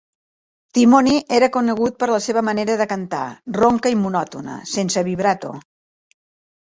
Timony 0.77 1.09
era 1.39 1.49
conegut 1.57 1.99
per 2.03 2.09
la 2.13 2.17
seva 2.27 2.43
manera 2.49 2.79
de 2.81 2.87
cantar, 2.95 3.21
ronca 3.61 3.95
i 3.97 4.01
monòtona, 4.07 4.57
sense 4.75 5.05
vibrato. 5.11 5.53